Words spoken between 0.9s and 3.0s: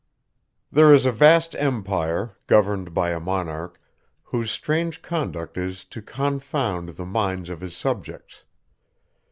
is a vast empire, governed